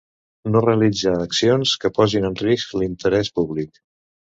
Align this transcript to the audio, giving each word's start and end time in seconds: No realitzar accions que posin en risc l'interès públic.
No 0.53 0.63
realitzar 0.63 1.13
accions 1.25 1.75
que 1.85 1.93
posin 1.99 2.27
en 2.31 2.41
risc 2.45 2.75
l'interès 2.83 3.33
públic. 3.39 3.81